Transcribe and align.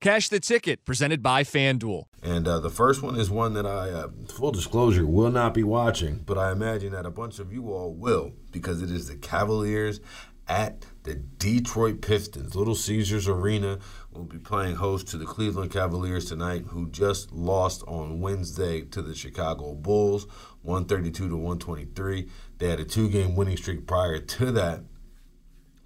Cash 0.00 0.28
the 0.28 0.38
Ticket, 0.38 0.84
presented 0.84 1.24
by 1.24 1.42
FanDuel. 1.42 2.04
And 2.22 2.46
uh, 2.46 2.60
the 2.60 2.70
first 2.70 3.02
one 3.02 3.16
is 3.16 3.30
one 3.30 3.54
that 3.54 3.66
I, 3.66 3.90
uh, 3.90 4.08
full 4.28 4.52
disclosure, 4.52 5.04
will 5.04 5.32
not 5.32 5.54
be 5.54 5.64
watching, 5.64 6.22
but 6.24 6.38
I 6.38 6.52
imagine 6.52 6.92
that 6.92 7.04
a 7.04 7.10
bunch 7.10 7.40
of 7.40 7.52
you 7.52 7.72
all 7.72 7.92
will 7.92 8.30
because 8.52 8.80
it 8.80 8.92
is 8.92 9.08
the 9.08 9.16
Cavaliers 9.16 9.98
at 10.46 10.86
the 11.02 11.16
Detroit 11.16 12.00
Pistons. 12.00 12.54
Little 12.54 12.76
Caesars 12.76 13.26
Arena 13.26 13.80
will 14.12 14.22
be 14.22 14.38
playing 14.38 14.76
host 14.76 15.08
to 15.08 15.16
the 15.16 15.26
Cleveland 15.26 15.72
Cavaliers 15.72 16.26
tonight, 16.26 16.66
who 16.68 16.88
just 16.90 17.32
lost 17.32 17.82
on 17.88 18.20
Wednesday 18.20 18.82
to 18.82 19.02
the 19.02 19.16
Chicago 19.16 19.74
Bulls, 19.74 20.28
132 20.62 21.28
to 21.28 21.34
123. 21.34 22.28
They 22.58 22.68
had 22.68 22.78
a 22.78 22.84
two 22.84 23.08
game 23.08 23.34
winning 23.34 23.56
streak 23.56 23.84
prior 23.88 24.20
to 24.20 24.52
that. 24.52 24.84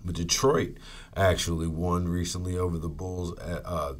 But 0.04 0.16
Detroit 0.16 0.78
actually 1.16 1.68
won 1.68 2.08
recently 2.08 2.58
over 2.58 2.78
the 2.78 2.88
Bulls. 2.88 3.38
Uh, 3.38 3.94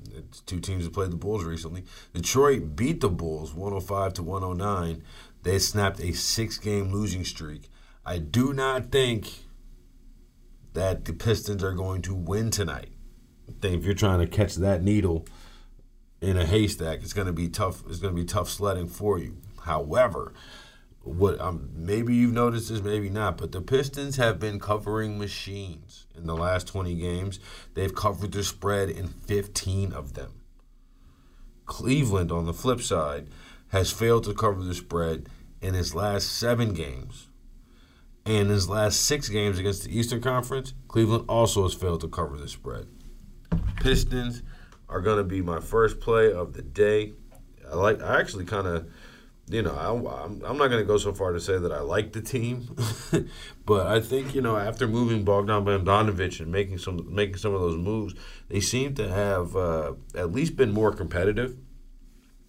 two 0.46 0.60
teams 0.60 0.84
have 0.84 0.92
played 0.92 1.12
the 1.12 1.16
Bulls 1.16 1.44
recently. 1.44 1.84
Detroit 2.12 2.74
beat 2.74 3.00
the 3.00 3.08
Bulls 3.08 3.54
105 3.54 4.14
to 4.14 4.22
109. 4.22 5.02
They 5.42 5.58
snapped 5.58 6.00
a 6.00 6.12
six 6.12 6.58
game 6.58 6.90
losing 6.90 7.24
streak. 7.24 7.68
I 8.04 8.18
do 8.18 8.52
not 8.52 8.90
think 8.90 9.44
that 10.72 11.04
the 11.04 11.12
Pistons 11.12 11.62
are 11.62 11.72
going 11.72 12.02
to 12.02 12.14
win 12.14 12.50
tonight. 12.50 12.90
I 13.48 13.52
think 13.60 13.80
if 13.80 13.84
you're 13.84 13.94
trying 13.94 14.20
to 14.20 14.26
catch 14.26 14.56
that 14.56 14.82
needle 14.82 15.26
in 16.20 16.36
a 16.36 16.46
haystack, 16.46 17.00
it's 17.02 17.12
going 17.12 17.26
to 17.26 17.32
be 17.32 17.48
tough. 17.48 17.82
It's 17.88 17.98
going 17.98 18.14
to 18.14 18.20
be 18.20 18.26
tough 18.26 18.48
sledding 18.48 18.88
for 18.88 19.18
you. 19.18 19.36
However, 19.64 20.32
what 21.04 21.40
um, 21.40 21.70
maybe 21.74 22.14
you've 22.14 22.32
noticed 22.32 22.68
this, 22.68 22.80
maybe 22.80 23.08
not, 23.08 23.36
but 23.36 23.52
the 23.52 23.60
Pistons 23.60 24.16
have 24.16 24.38
been 24.38 24.60
covering 24.60 25.18
machines 25.18 26.06
in 26.16 26.26
the 26.26 26.36
last 26.36 26.68
20 26.68 26.94
games. 26.94 27.40
They've 27.74 27.94
covered 27.94 28.32
the 28.32 28.44
spread 28.44 28.88
in 28.88 29.08
15 29.08 29.92
of 29.92 30.14
them. 30.14 30.42
Cleveland, 31.66 32.30
on 32.30 32.46
the 32.46 32.52
flip 32.52 32.80
side, 32.80 33.28
has 33.68 33.90
failed 33.90 34.24
to 34.24 34.34
cover 34.34 34.62
the 34.62 34.74
spread 34.74 35.28
in 35.60 35.74
his 35.74 35.94
last 35.94 36.30
seven 36.30 36.72
games. 36.74 37.28
And 38.24 38.50
his 38.50 38.68
last 38.68 39.00
six 39.00 39.28
games 39.28 39.58
against 39.58 39.84
the 39.84 39.98
Eastern 39.98 40.20
Conference, 40.20 40.74
Cleveland 40.86 41.24
also 41.28 41.64
has 41.64 41.74
failed 41.74 42.02
to 42.02 42.08
cover 42.08 42.36
the 42.36 42.46
spread. 42.46 42.86
Pistons 43.80 44.42
are 44.88 45.00
going 45.00 45.18
to 45.18 45.24
be 45.24 45.42
my 45.42 45.58
first 45.58 45.98
play 45.98 46.32
of 46.32 46.52
the 46.52 46.62
day. 46.62 47.14
I 47.68 47.74
like. 47.74 48.00
I 48.00 48.20
actually 48.20 48.44
kind 48.44 48.66
of 48.66 48.88
you 49.52 49.62
know, 49.62 49.74
I, 49.74 50.24
am 50.24 50.42
I'm 50.44 50.56
not 50.56 50.68
going 50.68 50.82
to 50.82 50.84
go 50.84 50.96
so 50.96 51.12
far 51.12 51.32
to 51.32 51.40
say 51.40 51.58
that 51.58 51.72
I 51.72 51.80
like 51.80 52.12
the 52.12 52.22
team, 52.22 52.74
but 53.66 53.86
I 53.86 54.00
think 54.00 54.34
you 54.34 54.40
know 54.40 54.56
after 54.56 54.88
moving 54.88 55.24
Bogdan 55.24 55.68
and 55.68 56.52
making 56.52 56.78
some 56.78 57.14
making 57.14 57.36
some 57.36 57.54
of 57.54 57.60
those 57.60 57.76
moves, 57.76 58.14
they 58.48 58.60
seem 58.60 58.94
to 58.94 59.08
have 59.08 59.54
uh, 59.56 59.92
at 60.14 60.32
least 60.32 60.56
been 60.56 60.72
more 60.72 60.92
competitive. 60.92 61.56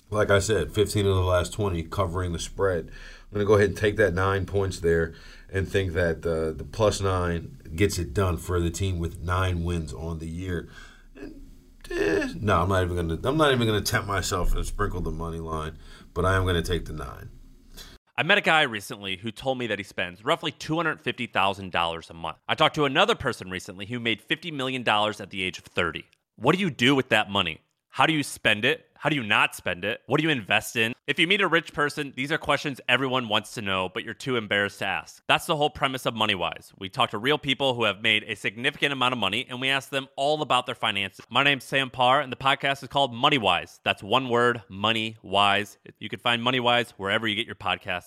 Like 0.10 0.30
I 0.30 0.40
said, 0.40 0.72
15 0.72 1.08
of 1.08 1.16
the 1.16 1.22
last 1.22 1.54
20 1.54 1.84
covering 1.84 2.34
the 2.34 2.40
spread. 2.40 2.92
I'm 3.34 3.34
going 3.34 3.46
to 3.46 3.48
go 3.48 3.56
ahead 3.56 3.70
and 3.70 3.78
take 3.78 3.98
that 3.98 4.14
nine 4.14 4.46
points 4.46 4.80
there 4.80 5.16
and 5.52 5.68
think 5.68 5.94
that 5.94 6.18
uh, 6.18 6.52
the 6.56 6.68
plus 6.72 7.02
nine 7.02 7.58
gets 7.76 7.98
it 7.98 8.14
done 8.14 8.38
for 8.38 8.60
the 8.60 8.70
team 8.70 9.00
with 9.00 9.24
nine 9.24 9.64
wins 9.64 9.92
on 9.92 10.20
the 10.20 10.28
year. 10.28 10.70
Eh, 11.92 12.30
no, 12.40 12.62
I'm 12.62 12.70
not 12.70 12.84
even 12.84 13.10
to. 13.10 13.28
I'm 13.28 13.38
not 13.38 13.52
even 13.52 13.68
to 13.68 13.82
tempt 13.82 14.08
myself 14.08 14.56
and 14.56 14.66
sprinkle 14.66 15.02
the 15.02 15.12
money 15.12 15.40
line 15.40 15.78
but 16.14 16.26
I 16.26 16.36
am 16.36 16.46
to 16.46 16.62
take 16.62 16.86
the 16.86 16.94
nine. 16.94 17.30
I 18.16 18.24
met 18.24 18.38
a 18.38 18.42
guy 18.42 18.62
recently 18.62 19.18
who 19.18 19.32
told 19.32 19.58
me 19.58 19.68
that 19.68 19.80
he 19.80 19.84
spends 19.84 20.24
roughly 20.24 20.52
$250,000 20.52 22.10
a 22.10 22.14
month. 22.14 22.38
I 22.48 22.54
talked 22.54 22.76
to 22.76 22.86
another 22.86 23.16
person 23.16 23.50
recently 23.50 23.88
who 23.88 24.00
made 24.00 24.22
$50 24.28 24.54
million 24.54 24.88
at 24.88 25.30
the 25.32 25.42
age 25.42 25.58
of 25.58 25.66
30. 25.66 26.06
What 26.36 26.56
do 26.56 26.62
you 26.62 26.70
do 26.70 26.94
with 26.94 27.10
that 27.10 27.32
money? 27.32 27.62
How 27.90 28.06
do 28.06 28.14
you 28.14 28.22
spend 28.22 28.66
it? 28.66 28.86
How 29.04 29.10
do 29.10 29.18
you 29.18 29.24
not 29.24 29.54
spend 29.54 29.84
it? 29.84 30.00
What 30.06 30.22
do 30.22 30.24
you 30.24 30.30
invest 30.30 30.78
in? 30.78 30.94
If 31.08 31.20
you 31.20 31.28
meet 31.28 31.42
a 31.42 31.48
rich 31.50 31.74
person, 31.74 32.14
these 32.16 32.32
are 32.32 32.38
questions 32.38 32.80
everyone 32.88 33.28
wants 33.28 33.54
to 33.56 33.62
know, 33.62 33.90
but 33.94 34.06
you're 34.06 34.14
too 34.14 34.38
embarrassed 34.38 34.80
to 34.80 34.86
ask. 34.86 35.22
That's 35.28 35.46
the 35.46 35.58
whole 35.58 35.70
premise 35.70 36.06
of 36.06 36.14
MoneyWise. 36.14 36.72
We 36.80 36.88
talk 36.88 37.10
to 37.10 37.18
real 37.18 37.38
people 37.38 37.74
who 37.74 37.84
have 37.84 38.02
made 38.02 38.24
a 38.24 38.36
significant 38.38 38.94
amount 38.94 39.12
of 39.12 39.20
money 39.20 39.46
and 39.50 39.60
we 39.60 39.68
ask 39.68 39.90
them 39.90 40.08
all 40.16 40.42
about 40.42 40.66
their 40.66 40.74
finances. 40.74 41.26
My 41.30 41.44
name's 41.44 41.66
Sam 41.66 41.90
Parr 41.90 42.22
and 42.22 42.32
the 42.32 42.38
podcast 42.38 42.82
is 42.82 42.88
called 42.88 43.14
MoneyWise. 43.14 43.82
That's 43.84 44.02
one 44.02 44.30
word, 44.30 44.62
Money 44.70 45.18
Wise. 45.22 45.78
You 46.00 46.08
can 46.08 46.20
find 46.20 46.42
MoneyWise 46.42 46.92
wherever 46.92 47.28
you 47.28 47.36
get 47.36 47.46
your 47.46 47.56
podcasts. 47.56 48.02